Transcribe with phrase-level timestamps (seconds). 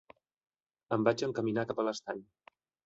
[0.97, 2.29] Em vaig encaminar cap a l'estany.